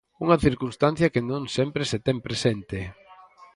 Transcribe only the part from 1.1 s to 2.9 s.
que non sempre se ten presente.